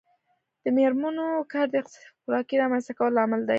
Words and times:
د 0.63 0.65
میرمنو 0.77 1.25
کار 1.51 1.65
د 1.69 1.75
اقتصادي 1.81 2.09
خپلواکۍ 2.19 2.55
رامنځته 2.57 2.91
کولو 2.97 3.15
لامل 3.17 3.41
دی. 3.43 3.49